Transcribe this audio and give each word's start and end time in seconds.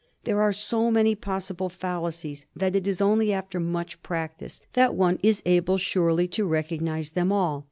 There 0.23 0.41
are 0.41 0.51
so 0.51 0.89
many 0.89 1.13
pos 1.13 1.51
sible 1.51 1.69
fallacies 1.69 2.47
that 2.55 2.75
it 2.75 2.87
is 2.87 3.01
only 3.01 3.31
after 3.31 3.59
much 3.59 4.01
practice 4.01 4.59
that 4.73 4.95
one 4.95 5.19
is 5.21 5.43
able 5.45 5.77
surely 5.77 6.27
to 6.29 6.45
recognise 6.47 7.11
them 7.11 7.31
all. 7.31 7.59